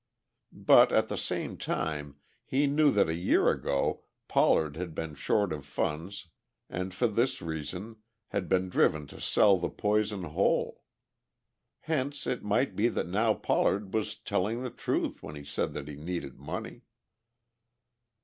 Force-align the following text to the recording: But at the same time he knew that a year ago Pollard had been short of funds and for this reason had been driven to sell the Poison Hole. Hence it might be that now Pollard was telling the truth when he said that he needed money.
But 0.51 0.91
at 0.91 1.09
the 1.09 1.15
same 1.15 1.57
time 1.59 2.15
he 2.43 2.65
knew 2.65 2.89
that 2.89 3.07
a 3.07 3.13
year 3.13 3.51
ago 3.51 4.01
Pollard 4.27 4.75
had 4.75 4.95
been 4.95 5.13
short 5.13 5.53
of 5.53 5.63
funds 5.63 6.27
and 6.71 6.91
for 6.91 7.05
this 7.05 7.39
reason 7.39 7.97
had 8.29 8.49
been 8.49 8.67
driven 8.67 9.05
to 9.05 9.21
sell 9.21 9.59
the 9.59 9.69
Poison 9.69 10.23
Hole. 10.23 10.81
Hence 11.81 12.25
it 12.25 12.41
might 12.43 12.75
be 12.75 12.87
that 12.87 13.05
now 13.07 13.35
Pollard 13.35 13.93
was 13.93 14.15
telling 14.15 14.63
the 14.63 14.71
truth 14.71 15.21
when 15.21 15.35
he 15.35 15.43
said 15.43 15.73
that 15.75 15.87
he 15.87 15.95
needed 15.97 16.39
money. 16.39 16.81